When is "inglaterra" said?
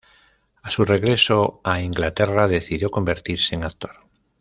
1.79-2.47